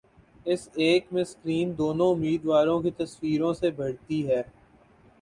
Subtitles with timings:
[0.45, 4.41] اس ایک میں سکرین دونوں امیدواروں کی تصویروں سے بھرتی ہے